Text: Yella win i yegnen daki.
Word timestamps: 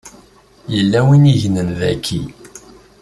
Yella 0.73 0.99
win 1.07 1.29
i 1.31 1.33
yegnen 1.33 1.69
daki. 1.79 2.21